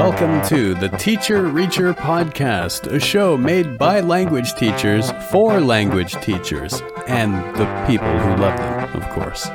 [0.00, 6.80] Welcome to the Teacher Reacher Podcast, a show made by language teachers for language teachers
[7.06, 9.50] and the people who love them, of course.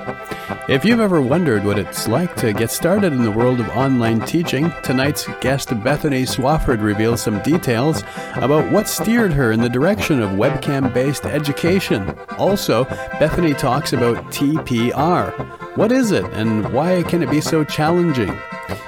[0.70, 4.22] If you've ever wondered what it's like to get started in the world of online
[4.22, 8.04] teaching, tonight's guest Bethany Swafford reveals some details
[8.36, 12.16] about what steered her in the direction of webcam based education.
[12.38, 12.84] Also,
[13.20, 15.32] Bethany talks about TPR.
[15.76, 18.40] What is it and why can it be so challenging?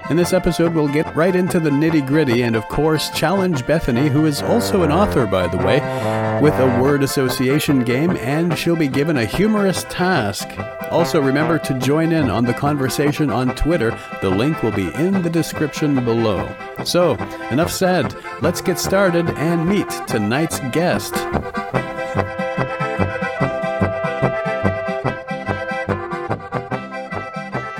[0.09, 4.07] In this episode, we'll get right into the nitty gritty and, of course, challenge Bethany,
[4.07, 5.81] who is also an author, by the way,
[6.41, 10.47] with a word association game, and she'll be given a humorous task.
[10.91, 13.99] Also, remember to join in on the conversation on Twitter.
[14.21, 16.49] The link will be in the description below.
[16.85, 17.15] So,
[17.51, 18.15] enough said.
[18.41, 21.15] Let's get started and meet tonight's guest.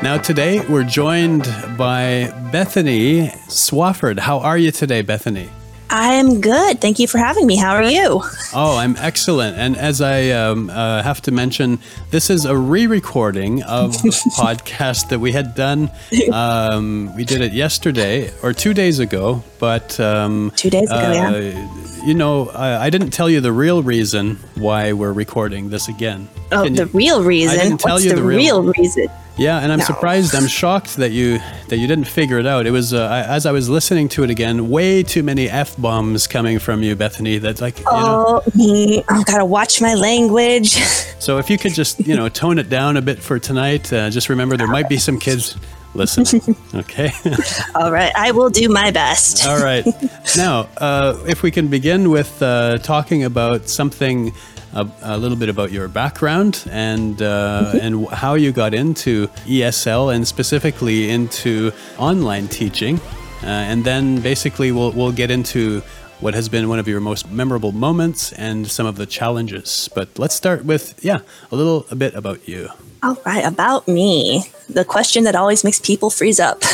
[0.07, 1.43] Now, today we're joined
[1.77, 4.20] by Bethany Swafford.
[4.20, 5.49] How are you today, Bethany?
[5.89, 6.80] I am good.
[6.80, 7.58] Thank you for having me.
[7.58, 8.22] How are you?
[8.53, 9.58] Oh, I'm excellent.
[9.58, 13.97] And as I um, uh, have to mention, this is a re recording of a
[14.39, 15.91] podcast that we had done.
[16.31, 19.99] Um, we did it yesterday or two days ago, but.
[19.99, 22.05] Um, two days ago, uh, yeah.
[22.05, 26.30] You know, I, I, didn't tell you the real reason why we're recording this again.
[26.53, 27.59] Oh, Can the you, real reason?
[27.59, 29.09] I didn't tell What's you the, the real, real reason.
[29.38, 29.85] Yeah, and I'm No.
[29.85, 30.33] surprised.
[30.33, 32.66] I'm shocked that you that you didn't figure it out.
[32.66, 35.77] It was uh, I, as I was listening to it again, way too many f
[35.77, 37.38] bombs coming from you, Bethany.
[37.38, 38.41] That's like, you know.
[38.45, 39.03] Oh, me.
[39.08, 40.77] I've gotta watch my language.
[41.19, 44.09] So if you could just you know tone it down a bit for tonight, uh,
[44.11, 45.58] just remember there might be some kids
[45.98, 46.56] listening.
[46.76, 47.12] Okay.
[47.76, 49.45] All right, I will do my best.
[49.48, 49.86] All right.
[50.38, 54.34] Now, uh, if we can begin with uh, talking about something.
[54.73, 60.14] A, a little bit about your background and uh, and how you got into ESL
[60.14, 63.00] and specifically into online teaching,
[63.44, 65.82] uh, and then basically we'll we'll get into
[66.20, 69.89] what has been one of your most memorable moments and some of the challenges.
[69.94, 71.20] But let's start with yeah,
[71.52, 72.70] a little a bit about you.
[73.04, 74.45] All right, about me.
[74.70, 76.64] The question that always makes people freeze up.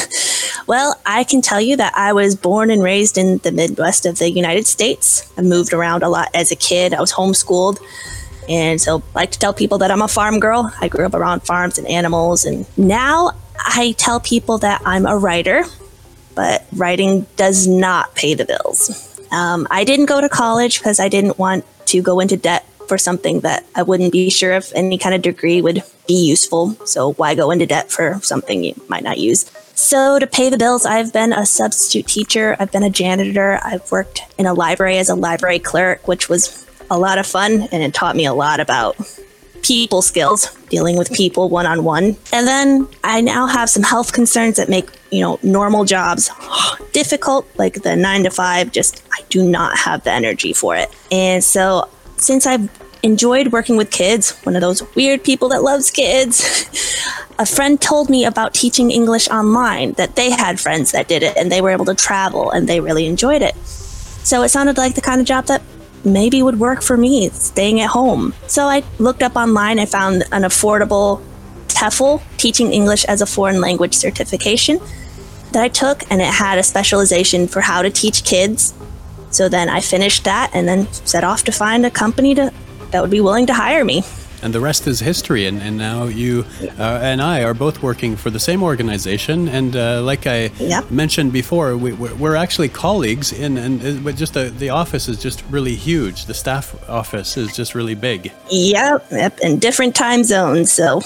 [0.65, 4.19] Well, I can tell you that I was born and raised in the Midwest of
[4.19, 5.29] the United States.
[5.37, 6.93] I moved around a lot as a kid.
[6.93, 7.79] I was homeschooled.
[8.47, 10.71] And so I like to tell people that I'm a farm girl.
[10.79, 12.45] I grew up around farms and animals.
[12.45, 15.65] And now I tell people that I'm a writer,
[16.33, 19.12] but writing does not pay the bills.
[19.33, 22.97] Um, I didn't go to college because I didn't want to go into debt for
[22.97, 26.75] something that I wouldn't be sure if any kind of degree would be useful.
[26.85, 29.51] So why go into debt for something you might not use?
[29.75, 32.55] So to pay the bills, I've been a substitute teacher.
[32.59, 33.59] I've been a janitor.
[33.63, 37.67] I've worked in a library as a library clerk, which was a lot of fun
[37.71, 38.95] and it taught me a lot about
[39.63, 42.15] people skills, dealing with people one on one.
[42.31, 46.29] And then I now have some health concerns that make, you know, normal jobs
[46.93, 50.89] difficult, like the nine to five, just I do not have the energy for it.
[51.11, 52.69] And so since I've
[53.03, 56.65] enjoyed working with kids, one of those weird people that loves kids,
[57.39, 61.35] a friend told me about teaching English online, that they had friends that did it
[61.35, 63.55] and they were able to travel and they really enjoyed it.
[63.57, 65.61] So it sounded like the kind of job that
[66.05, 68.33] maybe would work for me, staying at home.
[68.47, 71.21] So I looked up online, I found an affordable
[71.67, 74.79] TEFL, Teaching English as a Foreign Language certification,
[75.51, 78.73] that I took, and it had a specialization for how to teach kids.
[79.29, 82.51] So then I finished that and then set off to find a company to,
[82.91, 84.03] that would be willing to hire me.
[84.43, 85.45] And the rest is history.
[85.45, 86.45] And, and now you
[86.77, 89.47] uh, and I are both working for the same organization.
[89.47, 90.91] And uh, like I Yep.
[90.91, 93.31] mentioned before, we, we're, we're actually colleagues.
[93.33, 96.25] In, and but just the, the office is just really huge.
[96.25, 98.31] The staff office is just really big.
[98.51, 100.71] Yep, yep, in different time zones.
[100.71, 101.01] So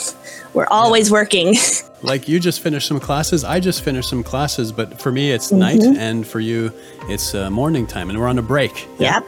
[0.53, 1.55] we're always working.
[2.03, 5.51] Like you just finished some classes, I just finished some classes, but for me it's
[5.51, 6.71] night, and for you
[7.09, 8.87] it's uh, morning time, and we're on a break.
[8.99, 9.25] Yep.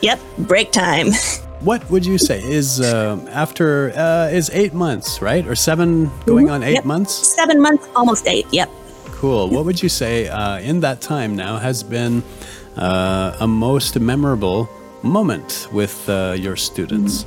[0.00, 1.10] Yep, break time.
[1.64, 6.50] What would you say is uh, after uh, is eight months, right, or seven going
[6.50, 6.84] on eight Yep.
[6.84, 7.12] months?
[7.36, 8.46] Seven months, almost eight.
[8.50, 8.68] Yep.
[9.12, 9.48] Cool.
[9.48, 12.24] What would you say uh, in that time now has been
[12.76, 14.68] uh, a most memorable
[15.02, 17.26] moment with uh, your students?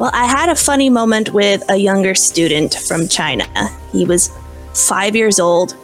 [0.00, 3.46] Well, I had a funny moment with a younger student from China.
[3.92, 4.30] He was
[4.74, 5.76] five years old.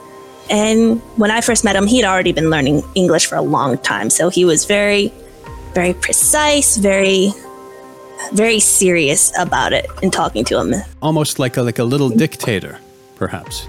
[0.51, 4.11] And when I first met him, he'd already been learning English for a long time.
[4.11, 5.13] So he was very,
[5.73, 7.33] very precise, very,
[8.33, 10.75] very serious about it in talking to him.
[11.01, 12.79] Almost like a like a little dictator,
[13.17, 13.67] perhaps.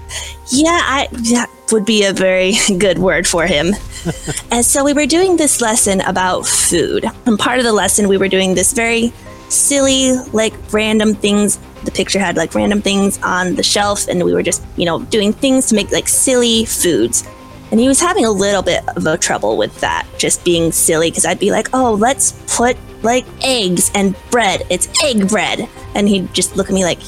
[0.50, 3.74] Yeah, I, that would be a very good word for him.
[4.50, 7.04] and so we were doing this lesson about food.
[7.26, 9.12] And part of the lesson, we were doing this very
[9.48, 11.58] silly, like random things.
[11.84, 15.02] The picture had like random things on the shelf, and we were just, you know,
[15.04, 17.24] doing things to make like silly foods.
[17.70, 21.10] And he was having a little bit of a trouble with that, just being silly,
[21.10, 24.62] because I'd be like, oh, let's put like eggs and bread.
[24.70, 25.68] It's egg bread.
[25.94, 26.98] And he'd just look at me like,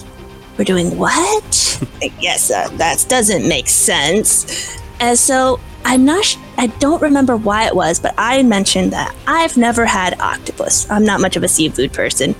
[0.58, 1.82] we're doing what?
[2.02, 4.78] I guess uh, that doesn't make sense.
[5.00, 9.14] And so I'm not, sh- I don't remember why it was, but I mentioned that
[9.26, 10.88] I've never had octopus.
[10.90, 12.34] I'm not much of a seafood person.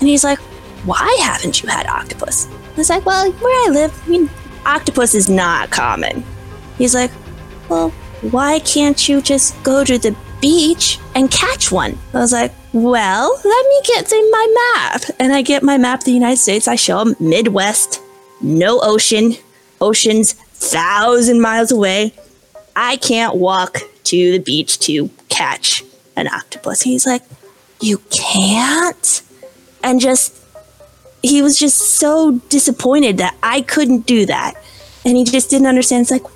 [0.00, 0.38] And he's like,
[0.84, 2.46] why haven't you had octopus?
[2.46, 4.30] I was like, well, where I live, I mean,
[4.66, 6.24] octopus is not common.
[6.76, 7.10] He's like,
[7.68, 7.90] well,
[8.30, 11.98] why can't you just go to the beach and catch one?
[12.12, 15.02] I was like, well, let me get to my map.
[15.18, 16.68] And I get my map of the United States.
[16.68, 18.02] I show him Midwest,
[18.42, 19.36] no ocean,
[19.80, 22.12] ocean's thousand miles away.
[22.76, 25.82] I can't walk to the beach to catch
[26.14, 26.82] an octopus.
[26.82, 27.22] He's like,
[27.80, 29.22] you can't?
[29.82, 30.36] And just,
[31.22, 34.62] he was just so disappointed that I couldn't do that.
[35.06, 36.02] And he just didn't understand.
[36.02, 36.26] It's like,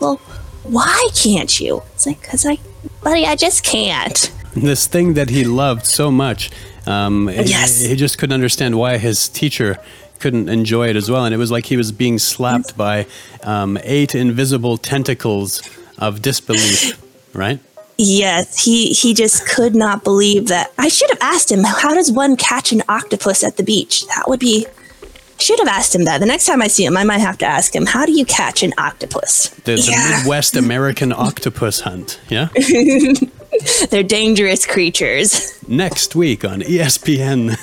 [0.00, 0.16] well,
[0.62, 1.82] why can't you?
[1.94, 2.58] It's like, because I,
[3.02, 4.32] buddy, I just can't.
[4.54, 6.50] This thing that he loved so much,
[6.86, 7.80] um, Yes.
[7.80, 9.78] he, he just couldn't understand why his teacher
[10.18, 11.24] couldn't enjoy it as well.
[11.24, 13.06] And it was like he was being slapped by
[13.42, 15.62] um, eight invisible tentacles
[15.98, 17.02] of disbelief,
[17.34, 17.60] right?
[17.98, 20.70] Yes, he he just could not believe that.
[20.78, 24.06] I should have asked him, how does one catch an octopus at the beach?
[24.08, 24.66] That would be.
[25.38, 26.18] Should have asked him that.
[26.18, 28.24] The next time I see him, I might have to ask him, how do you
[28.24, 29.48] catch an octopus?
[29.64, 30.18] The, the Yeah.
[30.18, 32.18] Midwest American octopus hunt.
[32.28, 32.48] Yeah.
[33.90, 35.52] They're dangerous creatures.
[35.68, 37.56] Next week on ESPN.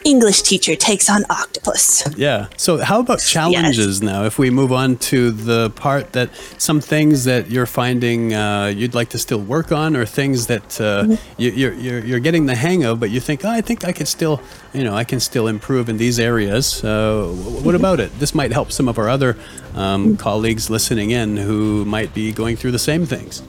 [0.04, 2.04] English teacher takes on octopus.
[2.16, 2.46] Yeah.
[2.56, 4.24] So, how about challenges now?
[4.24, 8.94] If we move on to the part that some things that you're finding uh, you'd
[8.94, 12.54] like to still work on, or things that uh, you, you're, you're you're getting the
[12.54, 14.40] hang of, but you think, oh, I think I could still,
[14.72, 16.84] you know, I can still improve in these areas.
[16.84, 18.16] Uh, wh- what about it?
[18.18, 19.36] This might help some of our other
[19.74, 23.42] um, colleagues listening in who might be going through the same things.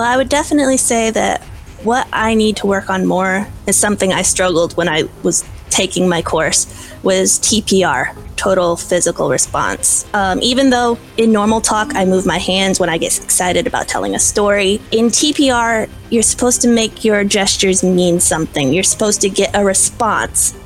[0.00, 1.42] Well, I would definitely say that
[1.84, 6.08] what I need to work on more is something I struggled when I was taking
[6.08, 10.06] my course was TPR, total physical response.
[10.14, 13.88] Um, even though in normal talk I move my hands when I get excited about
[13.88, 18.72] telling a story, in TPR you're supposed to make your gestures mean something.
[18.72, 20.58] You're supposed to get a response,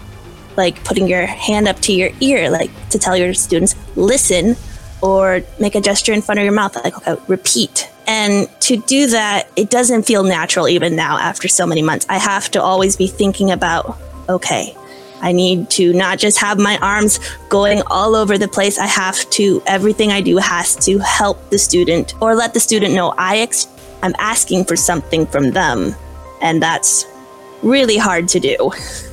[0.56, 4.54] like putting your hand up to your ear, like to tell your students listen,
[5.02, 7.90] or make a gesture in front of your mouth, like okay, repeat.
[8.06, 12.06] And to do that, it doesn't feel natural even now after so many months.
[12.09, 13.99] I have to always be thinking about,
[14.29, 14.77] okay,
[15.23, 17.19] I need to not just have my arms
[17.49, 18.79] going all over the place.
[18.79, 22.95] I have to, everything I do has to help the student or let the student
[22.95, 23.69] know I ex-
[24.03, 25.95] I'm asking for something from them.
[26.43, 27.06] And that's
[27.64, 28.56] really hard to do.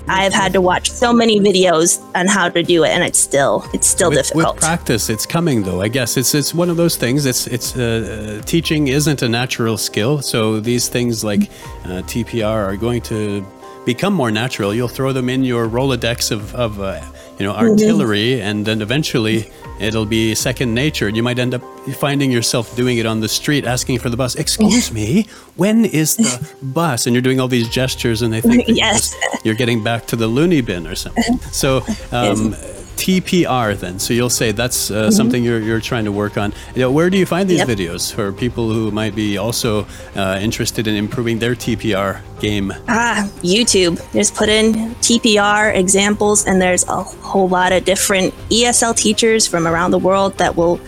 [0.07, 3.19] I have had to watch so many videos on how to do it, and it's
[3.19, 4.55] still it's still with, difficult.
[4.55, 5.81] With practice, it's coming though.
[5.81, 7.25] I guess it's it's one of those things.
[7.25, 11.43] It's it's uh, uh, teaching isn't a natural skill, so these things like
[11.85, 13.45] uh, TPR are going to
[13.85, 14.73] become more natural.
[14.73, 17.01] You'll throw them in your Rolodex of of uh,
[17.39, 19.49] you know artillery, and then eventually
[19.81, 21.07] it'll be second nature.
[21.07, 21.61] And you might end up
[21.95, 24.35] finding yourself doing it on the street, asking for the bus.
[24.35, 27.05] Excuse me, when is the bus?
[27.07, 29.11] And you're doing all these gestures, and they think you're Yes.
[29.13, 31.39] just- you're getting back to the loony bin or something.
[31.51, 31.83] So.
[32.11, 32.55] Um,
[33.01, 33.97] TPR then.
[33.97, 36.53] So you'll say that's uh, something you're, you're trying to work on.
[36.75, 37.67] You know, where do you find these Yep.
[37.67, 42.71] videos for people who might be also uh, interested in improving their TPR game?
[42.87, 43.97] Ah, YouTube.
[44.13, 49.67] Just put in TPR examples, and there's a whole lot of different ESL teachers from
[49.67, 50.79] around the world that will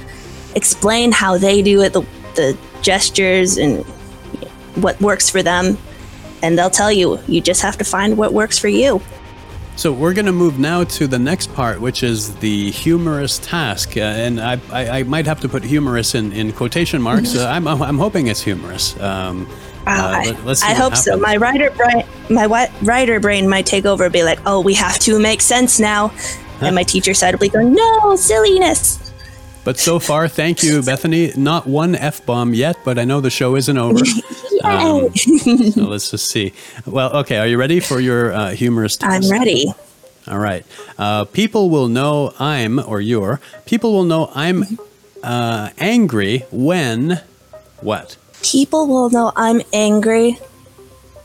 [0.55, 3.83] explain how they do it, the, the gestures, and
[4.75, 5.77] what works for them.
[6.43, 9.01] And they'll tell you, you just have to find what works for you.
[9.75, 13.97] So we're going to move now to the next part, which is the humorous task.
[13.97, 17.35] Uh, and I, I, I might have to put humorous in, in quotation marks.
[17.35, 18.99] Uh, I'm, I'm, hoping it's humorous.
[19.01, 19.47] Um,
[19.87, 21.17] uh, I, see I what hope so.
[21.17, 24.97] My writer brain, my writer brain might take over and be like, "Oh, we have
[24.99, 26.13] to make sense now,"
[26.61, 29.11] and my teacher side will be going, "No, silliness."
[29.65, 31.33] But so far, thank you, Bethany.
[31.35, 33.99] Not one F bomb yet, but I know the show isn't over.
[34.63, 36.53] Um, so let's just see.
[36.85, 39.73] Well, okay, are you ready for your uh, humorous I'm ready.
[40.27, 40.65] All right.
[40.97, 44.63] Uh, people will know I'm, or you're, people will know I'm
[45.21, 47.21] uh, angry when
[47.81, 48.15] what?
[48.41, 50.33] People will know I'm angry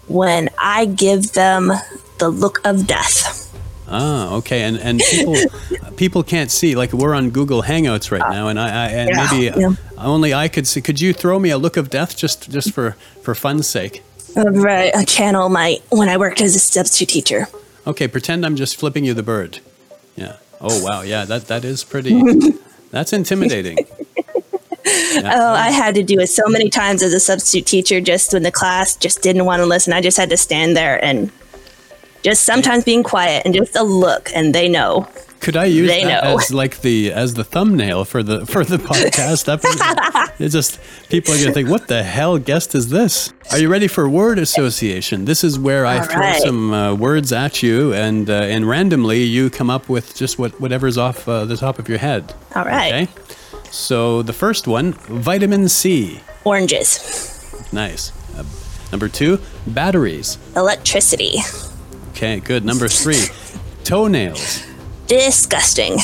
[0.09, 1.71] when I give them
[2.19, 3.45] the look of death.
[3.91, 4.63] Ah, okay.
[4.63, 5.37] And and people
[5.97, 6.75] people can't see.
[6.75, 9.71] Like we're on Google Hangouts right now, and I, I and Yeah, maybe yeah.
[10.07, 10.81] Only I could see.
[10.81, 14.03] Could you throw me a look of death just just for for fun's sake?
[14.37, 17.49] Right, uh, a channel my when I worked as a substitute teacher.
[17.87, 19.61] Okay, pretend I'm just flipping you the bird.
[20.17, 20.37] Yeah.
[20.61, 21.03] Oh wow.
[21.03, 21.25] Yeah.
[21.25, 22.23] That that is pretty.
[22.91, 23.79] That's intimidating.
[25.25, 28.01] Oh, I had to do it so many times as a substitute teacher.
[28.01, 31.03] Just when the class just didn't want to listen, I just had to stand there
[31.05, 31.31] and
[32.23, 35.07] just sometimes being quiet and just a look, and they know.
[35.41, 36.37] Could I use They that know.
[36.37, 40.35] as like the as the thumbnail for the for the podcast episode?
[40.39, 43.33] it's just people are gonna think, what the hell guest is this?
[43.53, 45.25] Are you ready for word association?
[45.27, 46.43] This is where I All throw right.
[46.43, 50.61] some uh, words at you, and uh, and randomly you come up with just what
[50.61, 52.35] whatever's off uh, the top of your head.
[52.57, 52.93] All right.
[53.09, 53.09] Okay.
[53.71, 56.21] So the first one, vitamin C.
[56.45, 58.13] Oranges, Nice.
[58.37, 58.43] Uh,
[58.91, 60.39] number two, batteries.
[60.57, 61.37] electricity,
[62.11, 62.65] Okay, good.
[62.65, 63.23] Number three,
[63.85, 64.65] toenails.
[65.09, 65.99] Disgusting,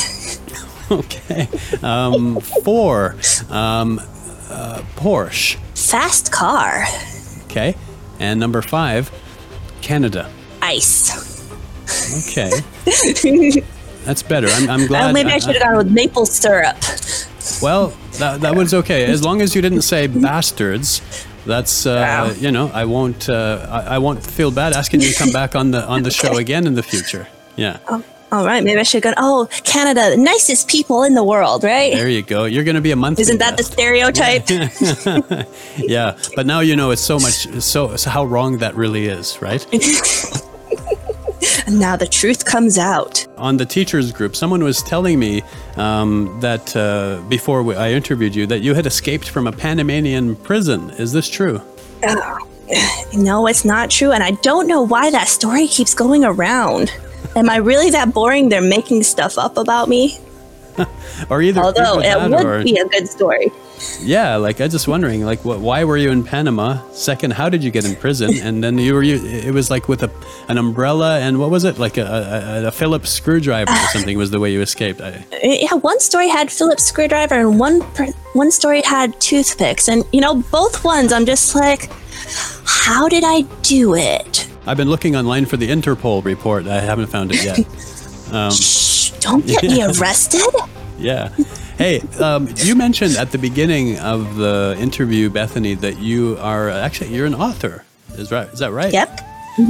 [0.91, 1.47] Okay.
[1.81, 3.15] Um, four,
[3.49, 3.99] um,
[4.49, 5.55] uh, Porsche.
[5.75, 6.85] fast car,
[7.45, 7.75] Okay.
[8.19, 9.09] And number five,
[9.81, 10.29] Canada.
[10.61, 11.11] ice.
[12.29, 12.51] Okay.
[14.05, 14.47] That's better.
[14.47, 15.09] I'm, I'm glad.
[15.09, 16.77] Oh, maybe I should have gone with maple syrup.
[17.61, 19.05] well, that, that was okay.
[19.05, 21.01] As long as you didn't say bastards.
[21.45, 22.31] That's uh, Wow.
[22.31, 25.55] you know I won't uh, I, I won't feel bad asking you to come back
[25.55, 27.27] on the on the show again in the future.
[27.55, 27.77] Yeah.
[28.35, 29.13] All right, maybe I should go.
[29.15, 31.93] Oh, Canada, the nicest people in the world, right?
[31.93, 32.43] There you go.
[32.43, 33.17] You're going to be a month.
[33.17, 34.43] Isn't that the stereotype?
[35.77, 39.41] Yeah, but now you know it's so much so, so how wrong that really is,
[39.41, 39.63] right?
[41.67, 43.25] and now the truth comes out.
[43.37, 45.41] On the teachers group, someone was telling me
[45.77, 50.35] um, that uh, before we, I interviewed you that you had escaped from a Panamanian
[50.35, 50.89] prison.
[50.91, 51.61] Is this true?
[53.13, 56.91] No, it's not true, and I don't know why that story keeps going around.
[57.35, 58.49] Am I really that boring?
[58.49, 60.17] They're making stuff up about me.
[61.29, 63.49] Or either Although it would or- be a good story.
[64.01, 66.81] yeah, like I just wondering, like, what, why were you in Panama?
[66.91, 68.31] Second, how did you get in prison?
[68.43, 69.15] And then you were you.
[69.25, 70.11] It was like with a
[70.49, 71.79] an umbrella and what was it?
[71.79, 74.99] Like a, a, a Phillips screwdriver or something was the way you escaped.
[74.99, 77.79] I, eh, Yeah, one story had Phillips screwdriver, and one
[78.33, 81.13] one story had toothpicks, and you know both ones.
[81.13, 81.89] I'm just like,
[82.65, 84.49] how did I do it?
[84.67, 86.65] I've been looking online for the Interpol report.
[86.67, 88.51] I haven't found it yet.
[88.51, 89.11] Shh!
[89.19, 90.41] Don't get me arrested.
[90.97, 91.29] Yeah.
[91.77, 97.13] Hey, um, you mentioned at the beginning of the interview, Bethany, that you are actually
[97.13, 97.83] you're an author.
[98.13, 98.47] Is right?
[98.49, 98.91] Is that right?
[98.93, 99.19] Yep.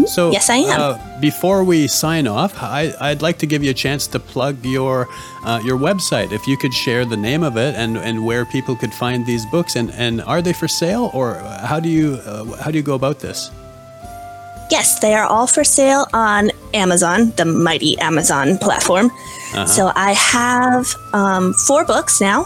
[0.07, 0.81] So Yes, I am.
[0.81, 4.63] Uh, before we sign off, I, I'd like to give you a chance to plug
[4.65, 5.07] your
[5.43, 6.31] uh, your website.
[6.31, 9.45] If you could share the name of it and, and where people could find these
[9.47, 12.83] books, and, and are they for sale or how do you uh, how do you
[12.83, 13.51] go about this?
[14.71, 19.11] Yes, they are all for sale on Amazon, the mighty Amazon platform.
[19.67, 22.45] So I have um, four books now,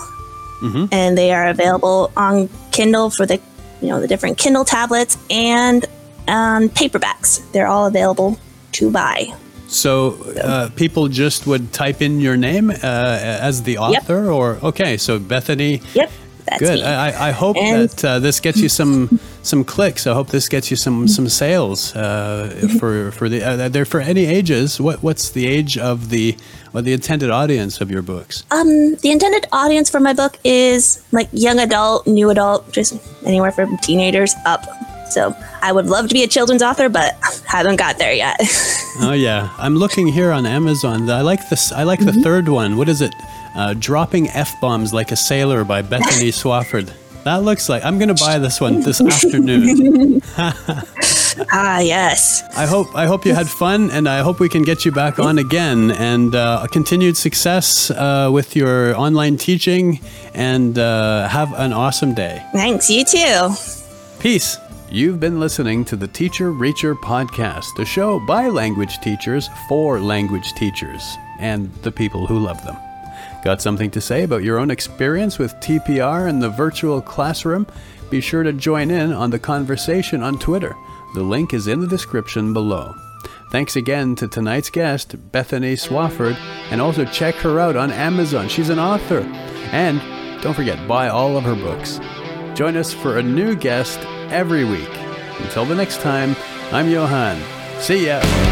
[0.92, 3.40] and they are available on Kindle for the
[3.82, 5.86] you know the different Kindle tablets and
[6.28, 7.42] on paperbacks.
[7.54, 8.38] They're all available
[8.74, 9.34] to buy.
[9.68, 14.98] So uh, people just would type in your name uh, as the author, or okay,
[14.98, 15.82] so Bethany.
[15.94, 16.12] Yep,
[16.46, 16.82] that's Good.
[16.82, 20.06] I- I hope And- that uh, this gets you some some clicks.
[20.08, 24.00] I hope this gets you some some sales uh, for for the uh, they're for
[24.02, 24.80] any ages.
[24.80, 26.38] What what's the age of the
[26.74, 28.44] or the intended audience of your books?
[28.52, 32.94] Um, the intended audience for my book is like young adult, new adult, just
[33.26, 34.66] anywhere from teenagers up.
[35.10, 37.18] So I would love to be a children's author, but
[37.48, 38.40] haven't got there yet.
[39.02, 41.10] Oh yeah, I'm looking here on Amazon.
[41.10, 41.72] I like this.
[41.72, 42.76] I like the third one.
[42.76, 43.16] What is it?
[43.56, 46.92] Uh, Dropping f bombs like a sailor by Bethany Swafford.
[47.24, 50.22] That looks like I'm gonna buy this one this afternoon.
[51.52, 52.44] ah, yes.
[52.56, 55.20] I hope I hope you had fun, and I hope we can get you back
[55.20, 55.92] on again.
[55.92, 60.00] And uh, continued success uh, with your online teaching,
[60.34, 62.44] and uh, have an awesome day.
[62.54, 63.50] Thanks, you too.
[64.20, 64.58] Peace.
[64.92, 70.54] You've been listening to the Teacher Reacher podcast, a show by language teachers for language
[70.54, 72.76] teachers and the people who love them.
[73.44, 77.66] Got something to say about your own experience with TPR in the virtual classroom?
[78.10, 80.76] Be sure to join in on the conversation on Twitter.
[81.16, 82.94] The link is in the description below.
[83.52, 86.36] Thanks again to tonight's guest, Bethany Swafford,
[86.70, 88.48] and also check her out on Amazon.
[88.48, 89.22] She's an author.
[89.72, 90.02] And
[90.42, 92.00] don't forget, buy all of her books.
[92.56, 94.00] Join us for a new guest
[94.32, 94.90] every week.
[95.40, 96.36] Until the next time,
[96.72, 97.42] I'm Johan.
[97.80, 98.49] See ya.